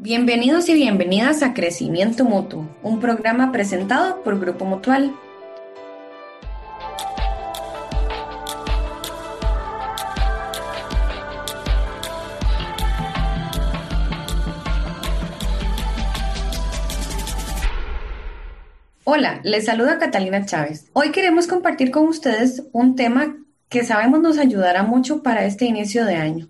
[0.00, 5.14] bienvenidos y bienvenidas a Crecimiento Mutuo, un programa presentado por Grupo Mutual.
[19.04, 20.90] Hola, les saluda Catalina Chávez.
[20.92, 23.36] Hoy queremos compartir con ustedes un tema
[23.68, 26.48] que sabemos nos ayudará mucho para este inicio de año.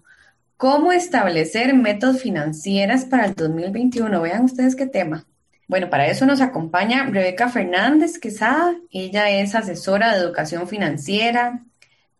[0.56, 4.22] ¿Cómo establecer métodos financieras para el 2021?
[4.22, 5.26] Vean ustedes qué tema.
[5.68, 8.74] Bueno, para eso nos acompaña Rebeca Fernández Quesada.
[8.90, 11.62] Ella es asesora de educación financiera,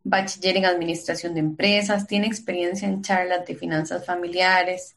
[0.04, 4.96] bachiller en administración de empresas, tiene experiencia en charlas de finanzas familiares,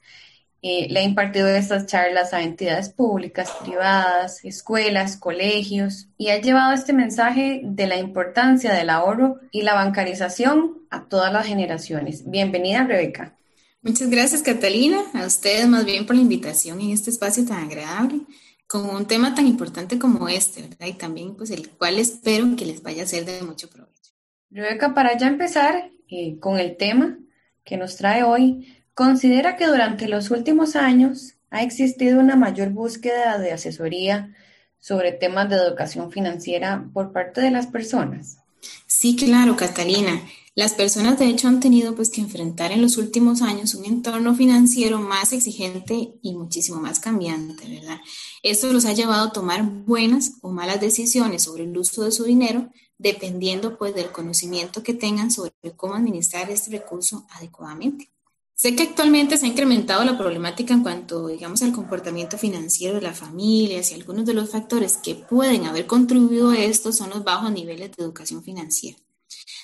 [0.62, 6.74] eh, le ha impartido estas charlas a entidades públicas, privadas, escuelas, colegios y ha llevado
[6.74, 12.30] este mensaje de la importancia del ahorro y la bancarización a todas las generaciones.
[12.30, 13.39] Bienvenida, Rebeca.
[13.82, 15.02] Muchas gracias, Catalina.
[15.14, 18.22] A ustedes más bien por la invitación en este espacio tan agradable,
[18.68, 20.88] con un tema tan importante como este, ¿verdad?
[20.88, 24.12] Y también, pues, el cual espero que les vaya a ser de mucho provecho.
[24.52, 27.18] Rebeca, para ya empezar eh, con el tema
[27.64, 28.66] que nos trae hoy,
[29.00, 34.36] Considera que durante los últimos años ha existido una mayor búsqueda de asesoría
[34.78, 38.40] sobre temas de educación financiera por parte de las personas.
[38.88, 40.22] Sí, claro, Catalina.
[40.60, 44.36] Las personas de hecho han tenido pues que enfrentar en los últimos años un entorno
[44.36, 48.02] financiero más exigente y muchísimo más cambiante, ¿verdad?
[48.44, 52.26] Esto los ha llevado a tomar buenas o malas decisiones sobre el uso de su
[52.26, 58.10] dinero, dependiendo pues del conocimiento que tengan sobre cómo administrar este recurso adecuadamente.
[58.54, 63.02] Sé que actualmente se ha incrementado la problemática en cuanto, digamos, al comportamiento financiero de
[63.04, 67.24] las familias y algunos de los factores que pueden haber contribuido a esto son los
[67.24, 68.98] bajos niveles de educación financiera.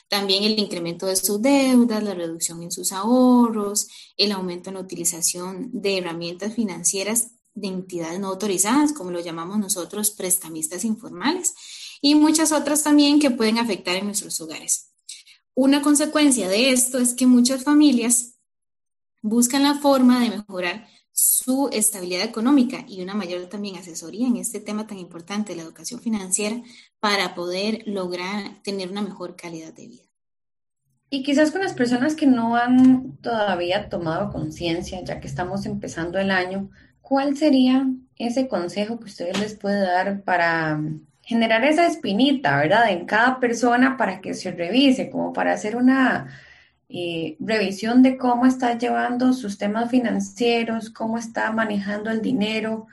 [0.07, 4.81] También el incremento de sus deudas, la reducción en sus ahorros, el aumento en la
[4.81, 11.53] utilización de herramientas financieras de entidades no autorizadas, como lo llamamos nosotros prestamistas informales,
[12.01, 14.91] y muchas otras también que pueden afectar en nuestros hogares.
[15.55, 18.35] Una consecuencia de esto es que muchas familias
[19.21, 24.59] buscan la forma de mejorar su estabilidad económica y una mayor también asesoría en este
[24.59, 26.61] tema tan importante de la educación financiera
[26.99, 30.03] para poder lograr tener una mejor calidad de vida.
[31.09, 36.19] Y quizás con las personas que no han todavía tomado conciencia, ya que estamos empezando
[36.19, 37.87] el año, ¿cuál sería
[38.17, 40.81] ese consejo que ustedes les puede dar para
[41.21, 42.89] generar esa espinita, ¿verdad?
[42.91, 46.27] En cada persona para que se revise, como para hacer una
[46.87, 52.87] eh, revisión de cómo está llevando sus temas financieros, cómo está manejando el dinero.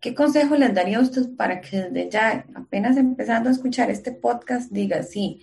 [0.00, 4.12] ¿Qué consejo les daría a usted para que desde ya, apenas empezando a escuchar este
[4.12, 5.40] podcast, diga, sí,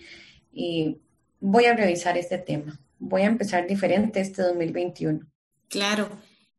[0.54, 0.96] eh,
[1.40, 5.26] voy a revisar este tema, voy a empezar diferente este 2021?
[5.68, 6.08] Claro.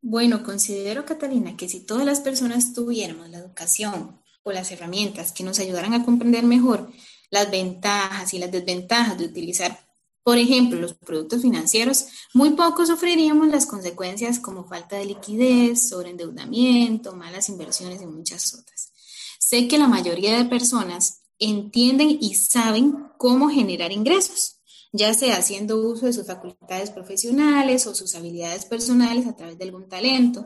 [0.01, 5.45] Bueno, considero, Catalina, que si todas las personas tuviéramos la educación o las herramientas que
[5.45, 6.91] nos ayudaran a comprender mejor
[7.29, 9.79] las ventajas y las desventajas de utilizar
[10.23, 17.13] por ejemplo, los productos financieros, muy poco sufriríamos las consecuencias como falta de liquidez, sobreendeudamiento,
[17.13, 18.93] malas inversiones y muchas otras.
[19.37, 24.61] Sé que la mayoría de personas entienden y saben cómo generar ingresos,
[24.93, 29.65] ya sea haciendo uso de sus facultades profesionales o sus habilidades personales a través de
[29.65, 30.45] algún talento,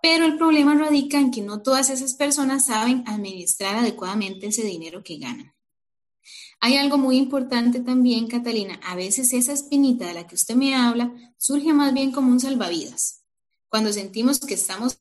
[0.00, 5.02] pero el problema radica en que no todas esas personas saben administrar adecuadamente ese dinero
[5.02, 5.55] que ganan.
[6.60, 8.80] Hay algo muy importante también, Catalina.
[8.82, 12.40] A veces esa espinita de la que usted me habla surge más bien como un
[12.40, 13.22] salvavidas.
[13.68, 14.98] Cuando sentimos que estamos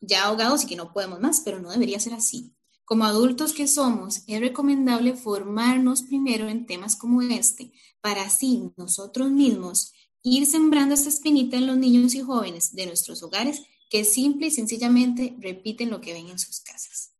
[0.00, 2.54] ya ahogados y que no podemos más, pero no debería ser así.
[2.84, 9.30] Como adultos que somos, es recomendable formarnos primero en temas como este, para así nosotros
[9.30, 14.48] mismos ir sembrando esta espinita en los niños y jóvenes de nuestros hogares que simple
[14.48, 17.15] y sencillamente repiten lo que ven en sus casas.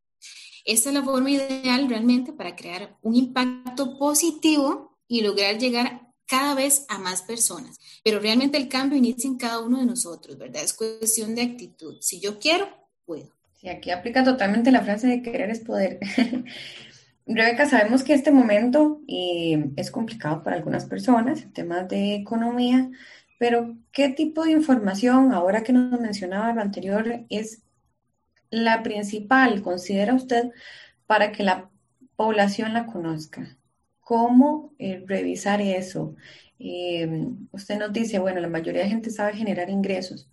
[0.66, 6.56] Esta es la forma ideal realmente para crear un impacto positivo y lograr llegar cada
[6.56, 7.78] vez a más personas.
[8.02, 10.64] Pero realmente el cambio inicia en cada uno de nosotros, ¿verdad?
[10.64, 11.96] Es cuestión de actitud.
[12.00, 12.66] Si yo quiero,
[13.04, 13.30] puedo.
[13.60, 16.00] Sí, aquí aplica totalmente la frase de querer es poder.
[17.26, 22.90] Rebeca, sabemos que este momento eh, es complicado para algunas personas, en temas de economía,
[23.38, 27.62] pero ¿qué tipo de información, ahora que nos mencionaba lo anterior, es
[28.50, 30.50] la principal, considera usted,
[31.06, 31.70] para que la
[32.16, 33.56] población la conozca?
[34.00, 36.14] ¿Cómo eh, revisar eso?
[36.58, 40.30] Eh, usted nos dice, bueno, la mayoría de gente sabe generar ingresos.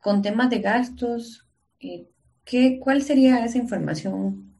[0.00, 1.46] Con temas de gastos,
[1.80, 2.06] eh,
[2.44, 4.54] ¿qué, ¿cuál sería esa información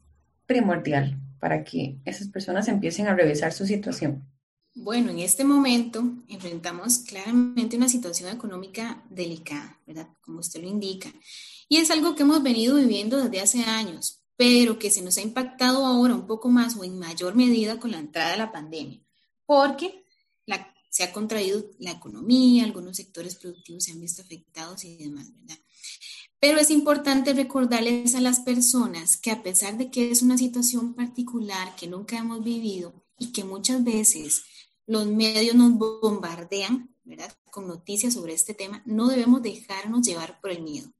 [0.45, 4.23] primordial para que esas personas empiecen a revisar su situación?
[4.79, 10.07] Bueno, en este momento enfrentamos claramente una situación económica delicada, ¿verdad?
[10.21, 11.11] Como usted lo indica.
[11.67, 15.21] Y es algo que hemos venido viviendo desde hace años, pero que se nos ha
[15.21, 19.01] impactado ahora un poco más o en mayor medida con la entrada de la pandemia,
[19.47, 20.03] porque
[20.89, 25.57] se ha contraído la economía, algunos sectores productivos se han visto afectados y demás, ¿verdad?
[26.39, 30.93] Pero es importante recordarles a las personas que a pesar de que es una situación
[30.93, 34.43] particular que nunca hemos vivido y que muchas veces
[34.87, 37.31] los medios nos bombardean, ¿verdad?
[37.51, 40.91] Con noticias sobre este tema, no debemos dejarnos llevar por el miedo.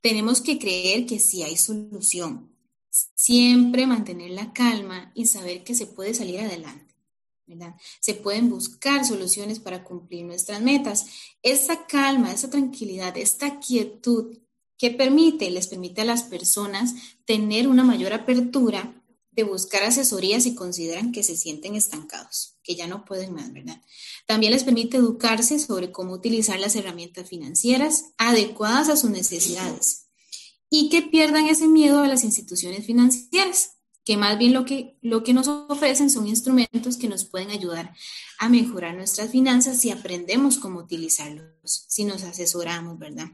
[0.00, 2.54] Tenemos que creer que sí hay solución.
[2.90, 6.94] Siempre mantener la calma y saber que se puede salir adelante.
[7.46, 7.76] ¿verdad?
[8.00, 11.06] Se pueden buscar soluciones para cumplir nuestras metas.
[11.42, 14.38] Esa calma, esa tranquilidad, esta quietud
[14.76, 16.94] que permite, les permite a las personas
[17.24, 19.02] tener una mayor apertura
[19.36, 23.82] de buscar asesoría si consideran que se sienten estancados, que ya no pueden más, ¿verdad?
[24.26, 30.06] También les permite educarse sobre cómo utilizar las herramientas financieras adecuadas a sus necesidades
[30.70, 33.72] y que pierdan ese miedo a las instituciones financieras,
[34.04, 37.94] que más bien lo que, lo que nos ofrecen son instrumentos que nos pueden ayudar
[38.38, 43.32] a mejorar nuestras finanzas si aprendemos cómo utilizarlos, si nos asesoramos, ¿verdad?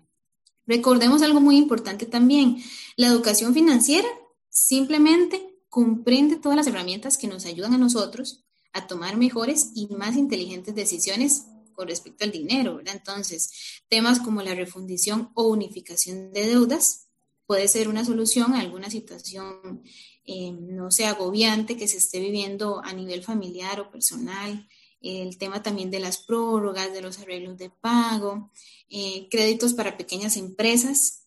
[0.67, 2.63] Recordemos algo muy importante también,
[2.97, 4.09] la educación financiera
[4.49, 10.19] simplemente comprende todas las herramientas que nos ayudan a nosotros a tomar mejores y más
[10.19, 12.97] inteligentes decisiones con respecto al dinero, ¿verdad?
[12.97, 17.09] Entonces, temas como la refundición o unificación de deudas
[17.47, 19.83] puede ser una solución a alguna situación,
[20.27, 24.69] eh, no sé, agobiante que se esté viviendo a nivel familiar o personal.
[25.01, 28.53] El tema también de las prórrogas, de los arreglos de pago,
[28.91, 31.23] eh, créditos para pequeñas empresas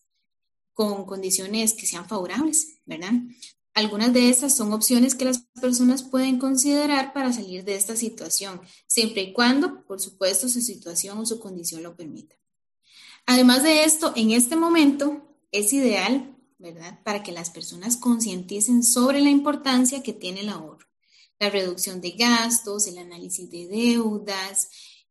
[0.72, 3.10] con condiciones que sean favorables, ¿verdad?
[3.76, 8.58] Algunas de estas son opciones que las personas pueden considerar para salir de esta situación,
[8.86, 12.36] siempre y cuando, por supuesto, su situación o su condición lo permita.
[13.26, 19.20] Además de esto, en este momento es ideal, ¿verdad?, para que las personas concienticen sobre
[19.20, 20.86] la importancia que tiene el ahorro,
[21.38, 24.70] la reducción de gastos, el análisis de deudas,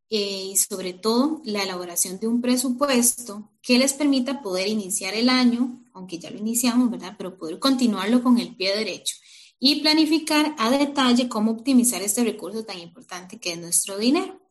[0.09, 5.29] eh, y sobre todo la elaboración de un presupuesto que les permita poder iniciar el
[5.29, 7.15] año, aunque ya lo iniciamos, ¿verdad?
[7.17, 9.15] Pero poder continuarlo con el pie derecho
[9.59, 14.41] y planificar a detalle cómo optimizar este recurso tan importante que es nuestro dinero.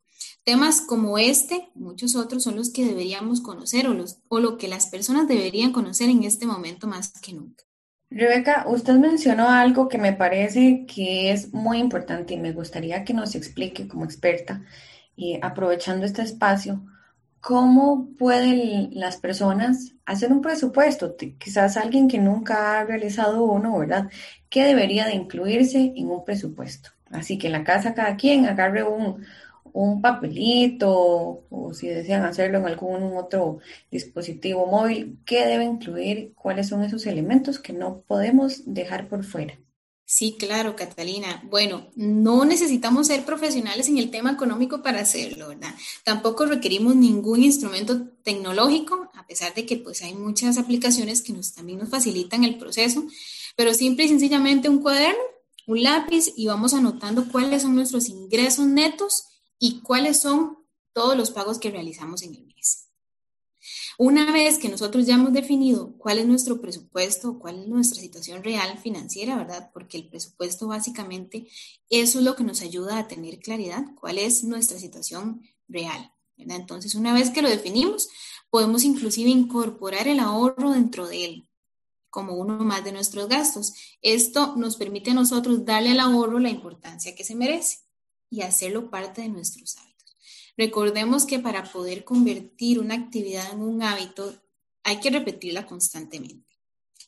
[0.42, 4.68] Temas como este, muchos otros son los que deberíamos conocer o, los, o lo que
[4.68, 7.64] las personas deberían conocer en este momento más que nunca.
[8.10, 13.14] Rebeca, usted mencionó algo que me parece que es muy importante y me gustaría que
[13.14, 14.62] nos explique como experta
[15.16, 16.84] y aprovechando este espacio,
[17.44, 21.14] ¿cómo pueden las personas hacer un presupuesto?
[21.38, 24.10] Quizás alguien que nunca ha realizado uno, ¿verdad?
[24.48, 26.90] ¿Qué debería de incluirse en un presupuesto?
[27.10, 29.26] Así que en la casa cada quien agarre un,
[29.74, 33.58] un papelito o si desean hacerlo en algún otro
[33.90, 36.32] dispositivo móvil, ¿qué debe incluir?
[36.34, 39.58] ¿Cuáles son esos elementos que no podemos dejar por fuera?
[40.14, 41.42] Sí, claro, Catalina.
[41.50, 45.74] Bueno, no necesitamos ser profesionales en el tema económico para hacerlo, ¿verdad?
[46.04, 51.52] Tampoco requerimos ningún instrumento tecnológico, a pesar de que pues hay muchas aplicaciones que nos,
[51.52, 53.04] también nos facilitan el proceso,
[53.56, 55.18] pero simple y sencillamente un cuaderno,
[55.66, 59.24] un lápiz y vamos anotando cuáles son nuestros ingresos netos
[59.58, 60.58] y cuáles son
[60.92, 62.83] todos los pagos que realizamos en el mes.
[63.98, 68.42] Una vez que nosotros ya hemos definido cuál es nuestro presupuesto, cuál es nuestra situación
[68.42, 69.70] real financiera, ¿verdad?
[69.72, 71.46] Porque el presupuesto básicamente
[71.88, 76.56] eso es lo que nos ayuda a tener claridad, cuál es nuestra situación real, ¿verdad?
[76.56, 78.08] Entonces, una vez que lo definimos,
[78.50, 81.48] podemos inclusive incorporar el ahorro dentro de él
[82.14, 83.74] como uno más de nuestros gastos.
[84.00, 87.78] Esto nos permite a nosotros darle al ahorro la importancia que se merece
[88.30, 89.93] y hacerlo parte de nuestros hábitos.
[90.56, 94.34] Recordemos que para poder convertir una actividad en un hábito
[94.84, 96.58] hay que repetirla constantemente,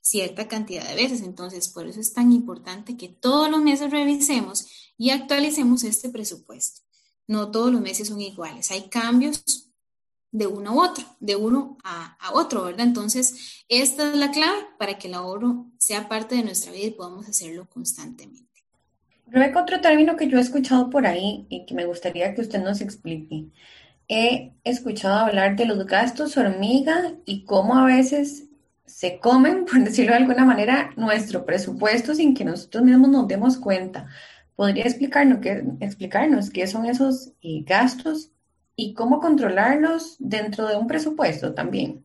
[0.00, 1.20] cierta cantidad de veces.
[1.20, 4.66] Entonces, por eso es tan importante que todos los meses revisemos
[4.98, 6.82] y actualicemos este presupuesto.
[7.28, 9.42] No todos los meses son iguales, hay cambios
[10.32, 12.86] de uno a otro, de uno a, otro, ¿verdad?
[12.86, 16.90] Entonces, esta es la clave para que el ahorro sea parte de nuestra vida y
[16.90, 18.45] podamos hacerlo constantemente.
[19.26, 22.62] Rebeca, otro término que yo he escuchado por ahí y que me gustaría que usted
[22.62, 23.46] nos explique.
[24.08, 28.44] He escuchado hablar de los gastos hormiga y cómo a veces
[28.86, 33.56] se comen, por decirlo de alguna manera, nuestro presupuesto sin que nosotros mismos nos demos
[33.58, 34.08] cuenta.
[34.54, 38.30] ¿Podría explicarnos qué, explicarnos qué son esos eh, gastos
[38.76, 42.04] y cómo controlarlos dentro de un presupuesto también?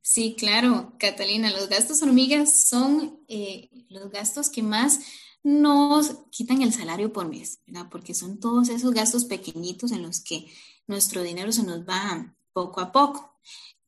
[0.00, 4.98] Sí, claro, Catalina, los gastos hormigas son eh, los gastos que más
[5.42, 7.88] nos quitan el salario por mes, ¿verdad?
[7.90, 10.46] Porque son todos esos gastos pequeñitos en los que
[10.86, 13.34] nuestro dinero se nos va poco a poco,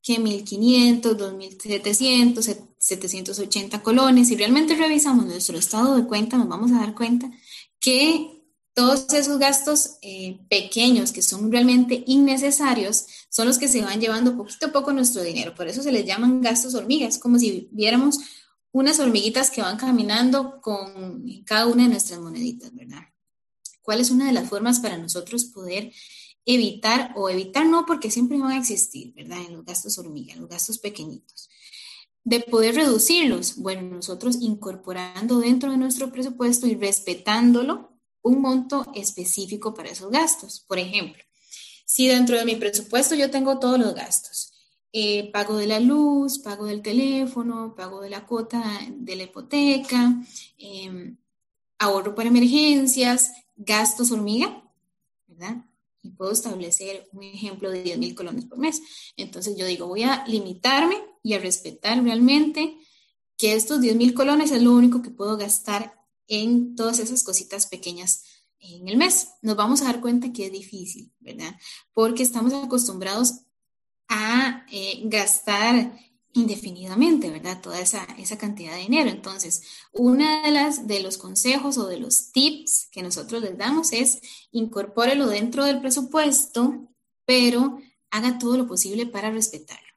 [0.01, 4.27] que 1.500, 2.700, 780 colones.
[4.27, 7.31] Si realmente revisamos nuestro estado de cuenta, nos vamos a dar cuenta
[7.79, 8.43] que
[8.73, 14.35] todos esos gastos eh, pequeños que son realmente innecesarios son los que se van llevando
[14.35, 15.53] poquito a poco nuestro dinero.
[15.53, 18.19] Por eso se les llaman gastos hormigas, como si viéramos
[18.73, 23.03] unas hormiguitas que van caminando con cada una de nuestras moneditas, ¿verdad?
[23.83, 25.93] ¿Cuál es una de las formas para nosotros poder
[26.45, 29.39] evitar o evitar no porque siempre van a existir, ¿verdad?
[29.47, 31.49] En los gastos hormiga, los gastos pequeñitos.
[32.23, 39.75] De poder reducirlos, bueno, nosotros incorporando dentro de nuestro presupuesto y respetándolo un monto específico
[39.75, 40.65] para esos gastos.
[40.67, 41.21] Por ejemplo,
[41.85, 44.52] si dentro de mi presupuesto yo tengo todos los gastos,
[44.95, 50.23] eh, pago de la luz, pago del teléfono, pago de la cuota de la hipoteca,
[50.59, 51.17] em,
[51.79, 54.63] ahorro para emergencias, gastos hormiga,
[55.25, 55.65] ¿verdad?
[56.03, 58.83] Y puedo establecer un ejemplo de 10 mil colones por mes.
[59.17, 62.77] Entonces yo digo, voy a limitarme y a respetar realmente
[63.35, 67.65] que estos 10 mil colones es lo único que puedo gastar en todas esas cositas
[67.65, 68.25] pequeñas
[68.59, 69.29] en el mes.
[69.41, 71.55] Nos vamos a dar cuenta que es difícil, ¿verdad?
[71.93, 73.39] Porque estamos acostumbrados
[74.07, 75.97] a eh, gastar
[76.33, 77.61] indefinidamente, ¿verdad?
[77.61, 79.09] Toda esa, esa cantidad de dinero.
[79.09, 83.93] Entonces, una de las de los consejos o de los tips que nosotros les damos
[83.93, 84.19] es
[84.51, 86.89] incorpórelo dentro del presupuesto,
[87.25, 87.79] pero
[88.09, 89.93] haga todo lo posible para respetarlo.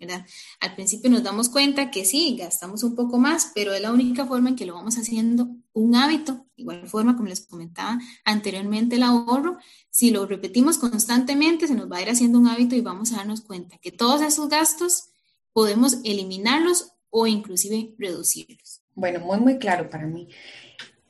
[0.00, 0.26] ¿verdad?
[0.60, 4.26] Al principio nos damos cuenta que sí, gastamos un poco más, pero es la única
[4.26, 9.02] forma en que lo vamos haciendo un hábito, igual forma como les comentaba anteriormente el
[9.02, 9.58] ahorro,
[9.90, 13.16] si lo repetimos constantemente se nos va a ir haciendo un hábito y vamos a
[13.16, 15.10] darnos cuenta que todos esos gastos
[15.52, 18.82] podemos eliminarlos o inclusive reducirlos.
[18.94, 20.28] Bueno, muy, muy claro para mí.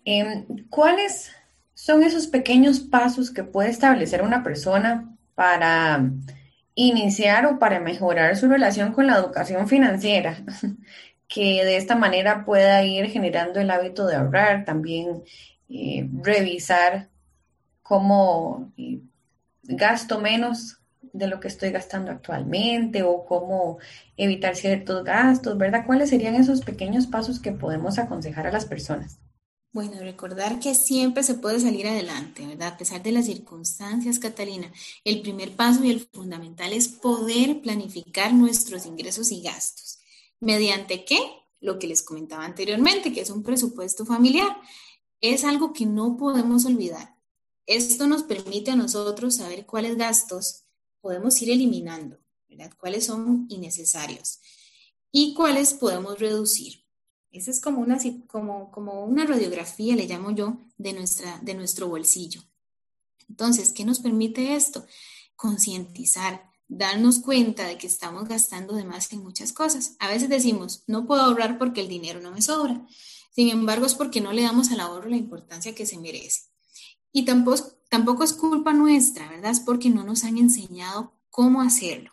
[0.05, 1.31] Em, ¿Cuáles
[1.75, 6.11] son esos pequeños pasos que puede establecer una persona para
[6.75, 10.45] iniciar o para mejorar su relación con la educación financiera,
[11.29, 15.23] que de esta manera pueda ir generando el hábito de ahorrar, también
[15.69, 17.11] eh, revisar
[17.83, 19.01] cómo eh,
[19.63, 20.79] gasto menos
[21.13, 23.79] de lo que estoy gastando actualmente o cómo
[24.17, 25.85] evitar ciertos gastos, ¿verdad?
[25.87, 29.19] ¿Cuáles serían esos pequeños pasos que podemos aconsejar a las personas?
[29.73, 32.69] Bueno, recordar que siempre se puede salir adelante, ¿verdad?
[32.69, 34.73] A pesar de las circunstancias, Catalina,
[35.05, 39.98] el primer paso y el fundamental es poder planificar nuestros ingresos y gastos.
[40.41, 41.19] ¿Mediante qué?
[41.61, 44.57] Lo que les comentaba anteriormente, que es un presupuesto familiar.
[45.21, 47.17] Es algo que no podemos olvidar.
[47.67, 50.65] Esto nos permite a nosotros saber cuáles gastos
[51.01, 52.19] podemos ir eliminando.
[52.79, 54.41] Cuáles son innecesarios
[55.13, 56.85] y cuáles podemos reducir.
[57.31, 61.89] Esa es como una, como, como una radiografía, le llamo yo, de, nuestra, de nuestro
[61.89, 62.43] bolsillo.
[63.29, 64.87] Entonces, ¿qué nos permite esto?
[65.37, 69.97] Concientizar, darnos cuenta de que estamos gastando de más en muchas cosas.
[69.99, 72.87] A veces decimos, no puedo ahorrar porque el dinero no me sobra.
[73.35, 76.43] Sin embargo, es porque no le damos al ahorro la importancia que se merece.
[77.13, 79.51] Y tampoco, tampoco es culpa nuestra, ¿verdad?
[79.51, 82.13] Es porque no nos han enseñado cómo hacerlo.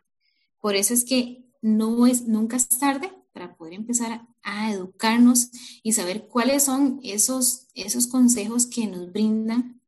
[0.62, 5.50] Por eso es que no es, nunca es tarde para poder empezar a educarnos
[5.83, 9.81] y saber cuáles son esos, esos consejos que nos brindan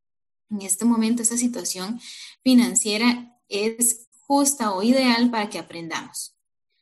[0.49, 1.99] en este momento, esta situación
[2.43, 6.35] financiera es justa o ideal para que aprendamos,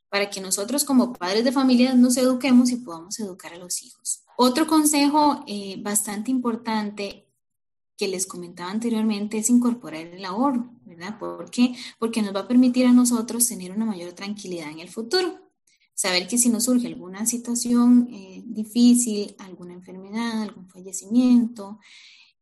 [0.10, 4.24] para que nosotros como padres de familia nos eduquemos y podamos educar a los hijos.
[4.38, 7.30] Otro consejo eh, bastante importante
[7.98, 11.18] que les comentaba anteriormente es incorporar el ahorro, ¿verdad?
[11.18, 11.76] ¿Por qué?
[11.98, 15.46] Porque nos va a permitir a nosotros tener una mayor tranquilidad en el futuro
[15.96, 21.80] saber que si nos surge alguna situación eh, difícil, alguna enfermedad, algún fallecimiento,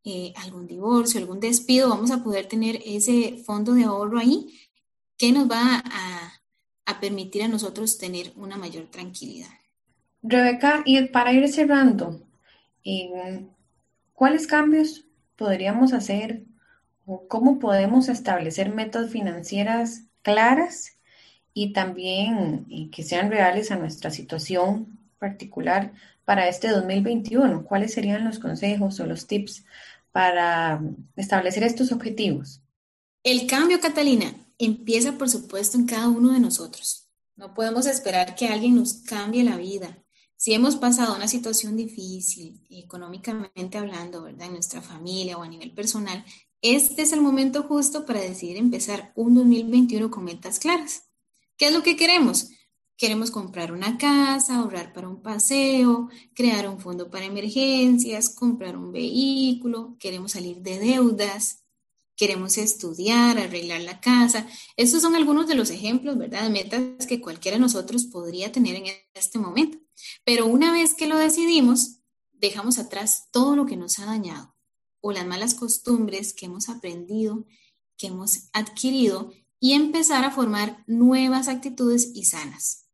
[0.03, 4.59] eh, algún divorcio, algún despido, vamos a poder tener ese fondo de ahorro ahí
[5.17, 6.33] que nos va a,
[6.85, 9.49] a permitir a nosotros tener una mayor tranquilidad.
[10.21, 12.21] Rebeca, y para ir cerrando,
[12.83, 13.45] eh,
[14.13, 15.05] ¿cuáles cambios
[15.35, 16.43] podríamos hacer
[17.05, 20.97] o cómo podemos establecer metas financieras claras
[21.53, 25.93] y también que sean reales a nuestra situación particular
[26.25, 27.63] para este 2021.
[27.65, 29.65] ¿Cuáles serían los consejos o los tips
[30.11, 30.81] para
[31.15, 32.61] establecer estos objetivos?
[33.23, 34.33] El cambio, Catalina,
[34.65, 37.09] empieza por supuesto en cada uno de nosotros.
[37.35, 40.03] No podemos esperar que alguien nos cambie la vida.
[40.35, 44.47] Si hemos pasado una situación difícil, económicamente hablando, ¿verdad?
[44.47, 46.23] En nuestra familia o a nivel personal,
[46.61, 51.09] este es el momento justo para decidir empezar un 2021 con metas claras.
[51.57, 52.49] ¿Qué es lo que queremos?
[52.97, 58.91] Queremos comprar una casa, ahorrar para un paseo, crear un fondo para emergencias, comprar un
[58.91, 61.62] vehículo, queremos salir de deudas,
[62.15, 64.47] queremos estudiar, arreglar la casa.
[64.77, 66.43] Estos son algunos de los ejemplos, ¿verdad?
[66.43, 69.77] De metas que cualquiera de nosotros podría tener en este momento.
[70.23, 71.99] Pero una vez que lo decidimos,
[72.31, 74.55] dejamos atrás todo lo que nos ha dañado
[75.01, 77.45] o las malas costumbres que hemos aprendido,
[77.97, 82.87] que hemos adquirido y empezar a formar nuevas actitudes y sanas.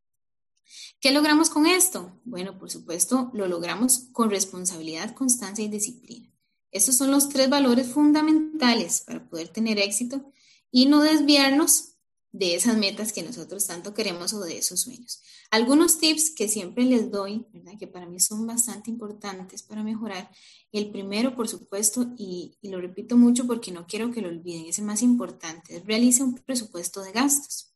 [0.99, 2.19] ¿Qué logramos con esto?
[2.25, 6.29] Bueno, por supuesto, lo logramos con responsabilidad, constancia y disciplina.
[6.71, 10.31] Estos son los tres valores fundamentales para poder tener éxito
[10.71, 11.89] y no desviarnos
[12.31, 15.21] de esas metas que nosotros tanto queremos o de esos sueños.
[15.49, 17.73] Algunos tips que siempre les doy, ¿verdad?
[17.79, 20.29] que para mí son bastante importantes para mejorar.
[20.71, 24.77] El primero, por supuesto, y, lo repito mucho porque no quiero que lo olviden, es
[24.77, 27.73] el más importante, realice un presupuesto de gastos.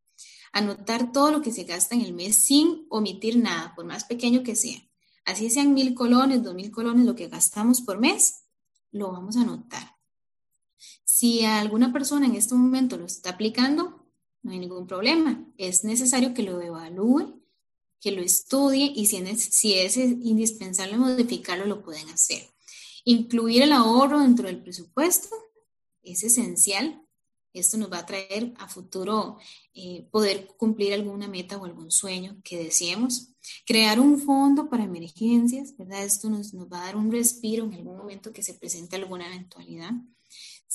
[0.51, 4.43] Anotar todo lo que se gasta en el mes sin omitir nada, por más pequeño
[4.43, 4.77] que sea.
[5.25, 8.42] Así sean mil colones, dos mil colones, lo que gastamos por mes,
[8.93, 9.97] lo vamos a anotar.
[11.03, 14.07] Si alguna persona en este momento lo está aplicando,
[14.41, 15.45] no hay ningún problema.
[15.57, 17.41] Es necesario que lo evalúe,
[17.99, 22.47] que lo estudie y si es, si es indispensable modificarlo, lo pueden hacer.
[23.05, 25.35] Incluir el ahorro dentro del presupuesto
[26.03, 27.02] es esencial.
[27.53, 29.37] Esto nos va a traer a futuro
[29.73, 33.29] eh, poder cumplir alguna meta o algún sueño que deseemos.
[33.65, 36.03] Crear un fondo para emergencias, ¿verdad?
[36.03, 39.27] Esto nos, nos va a dar un respiro en algún momento que se presente alguna
[39.27, 39.91] eventualidad.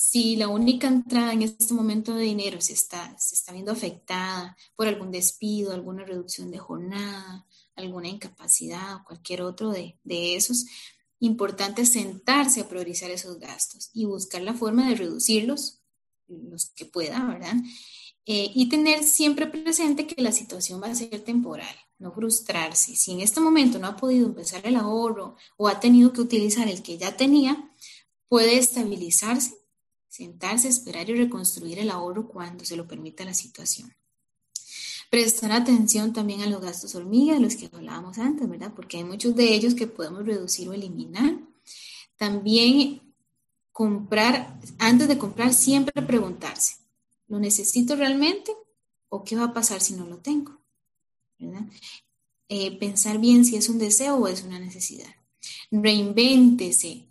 [0.01, 4.55] Si la única entrada en este momento de dinero se está, se está viendo afectada
[4.77, 7.45] por algún despido, alguna reducción de jornada,
[7.75, 10.65] alguna incapacidad o cualquier otro de, de esos,
[11.19, 15.78] importante sentarse a priorizar esos gastos y buscar la forma de reducirlos,
[16.29, 17.55] los que pueda, ¿verdad?
[18.25, 22.95] Eh, y tener siempre presente que la situación va a ser temporal, no frustrarse.
[22.95, 26.67] Si en este momento no ha podido empezar el ahorro o ha tenido que utilizar
[26.67, 27.71] el que ya tenía,
[28.27, 29.59] puede estabilizarse
[30.09, 33.95] sentarse, esperar y reconstruir el ahorro cuando se lo permita la situación.
[35.09, 38.73] Prestar atención también a los gastos hormiga, de los que hablábamos antes, ¿verdad?
[38.75, 41.39] Porque hay muchos de ellos que podemos reducir o eliminar.
[42.17, 43.08] También
[43.79, 46.73] comprar, antes de comprar, siempre preguntarse,
[47.29, 48.51] ¿lo necesito realmente
[49.07, 50.59] o qué va a pasar si no lo tengo?
[52.49, 55.07] Eh, pensar bien si es un deseo o es una necesidad.
[55.71, 57.07] Reinvéntese,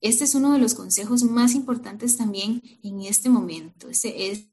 [0.00, 3.88] este es uno de los consejos más importantes también en este momento.
[3.88, 4.48] Este es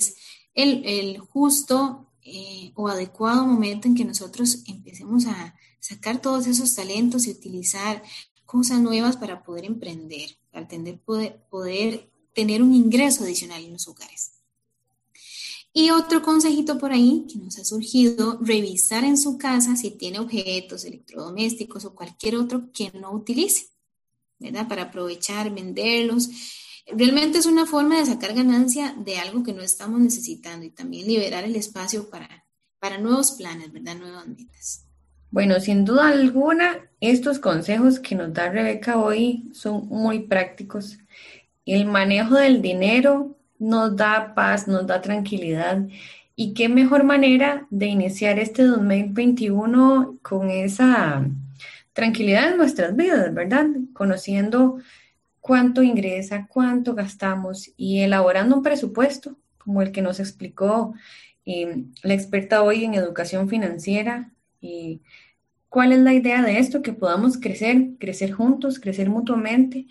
[0.54, 7.26] el, justo eh, o adecuado momento en que nosotros empecemos a sacar todos esos talentos
[7.26, 8.04] y utilizar
[8.50, 10.68] cosas nuevas para poder emprender, para
[11.06, 14.32] poder, poder tener un ingreso adicional en los hogares.
[15.72, 20.18] Y otro consejito por ahí que nos ha surgido, revisar en su casa si tiene
[20.18, 23.68] objetos electrodomésticos o cualquier otro que no utilice.
[24.40, 24.68] ¿verdad?
[24.68, 26.30] Para aprovechar, venderlos.
[26.88, 31.06] Realmente es una forma de sacar ganancia de algo que no estamos necesitando y también
[31.06, 32.48] liberar el espacio para,
[32.80, 33.96] para nuevos planes, ¿verdad?
[33.96, 34.89] Nuevas metas.
[35.32, 40.98] Bueno, sin duda alguna, estos consejos que nos da Rebeca hoy son muy prácticos.
[41.66, 45.86] El manejo del dinero nos da paz, nos da tranquilidad.
[46.36, 51.30] Y qué mejor manera de iniciar este 2021 con esa
[51.94, 53.68] tranquilidad en nuestras vidas, ¿verdad?
[53.94, 54.80] Conociendo
[55.42, 60.96] cuánto ingresa, cuánto gastamos y elaborando un presupuesto como el que nos explicó
[61.46, 64.32] eh, la experta hoy en educación financiera.
[64.62, 65.02] Y
[65.70, 66.82] ¿Cuál es la idea de esto?
[66.82, 69.86] Que podamos crecer, crecer juntos, crecer mutuamente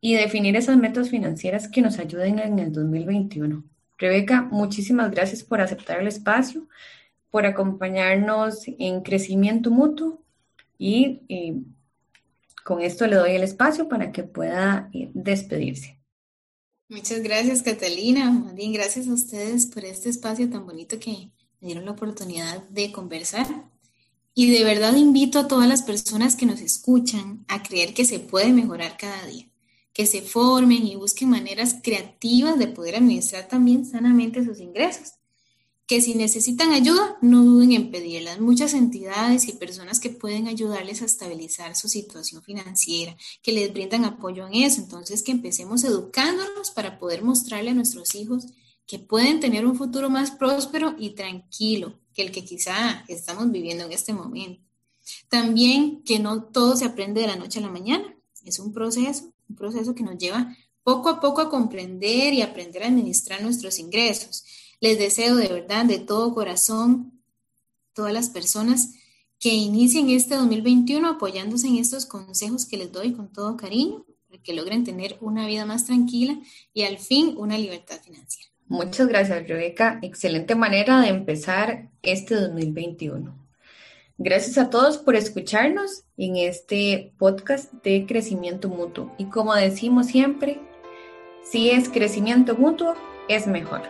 [0.00, 3.64] y definir esas metas financieras que nos ayuden en el 2021.
[3.98, 6.68] Rebeca, muchísimas gracias por aceptar el espacio,
[7.30, 10.22] por acompañarnos en crecimiento mutuo
[10.78, 11.20] y
[12.64, 15.98] con esto le doy el espacio para que pueda eh, despedirse.
[16.88, 18.52] Muchas gracias, Catalina.
[18.54, 22.92] Bien, gracias a ustedes por este espacio tan bonito que me dieron la oportunidad de
[22.92, 23.73] conversar.
[24.34, 28.18] Y de verdad invito a todas las personas que nos escuchan a creer que se
[28.18, 29.48] puede mejorar cada día,
[29.92, 35.14] que se formen y busquen maneras creativas de poder administrar también sanamente sus ingresos
[35.86, 38.40] que si necesitan ayuda, no duden en pedirlas.
[38.40, 44.04] Muchas entidades y personas que pueden ayudarles a estabilizar su situación financiera, que les brindan
[44.04, 44.80] apoyo en eso.
[44.80, 48.46] Entonces, que empecemos educándonos para poder mostrarle a nuestros hijos
[48.86, 53.84] que pueden tener un futuro más próspero y tranquilo que el que quizá estamos viviendo
[53.84, 54.62] en este momento.
[55.28, 58.16] También que no todo se aprende de la noche a la mañana.
[58.44, 62.82] Es un proceso, un proceso que nos lleva poco a poco a comprender y aprender
[62.82, 64.44] a administrar nuestros ingresos
[64.84, 67.22] les deseo de verdad, de todo corazón,
[67.94, 68.90] todas las personas
[69.38, 74.42] que inicien este 2021 apoyándose en estos consejos que les doy con todo cariño, para
[74.42, 76.38] que logren tener una vida más tranquila
[76.74, 78.50] y al fin una libertad financiera.
[78.74, 80.00] Muchas gracias, Rebeca.
[80.02, 83.32] Excelente manera de empezar este 2021.
[84.18, 89.14] Gracias a todos por escucharnos en este podcast de crecimiento mutuo.
[89.16, 90.58] Y como decimos siempre,
[91.44, 92.94] si es crecimiento mutuo,
[93.28, 93.82] es mejor.